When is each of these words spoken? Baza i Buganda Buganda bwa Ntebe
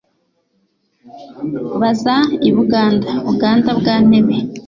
Baza 1.81 2.15
i 2.49 2.51
Buganda 2.55 3.11
Buganda 3.25 3.69
bwa 3.79 3.95
Ntebe 4.07 4.37